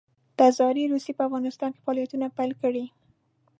[0.37, 2.85] تزاري روسیې په افغانستان کې فعالیتونه پیل کړي.